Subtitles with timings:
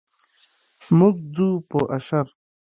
[0.97, 2.25] موږ ځو په اشر.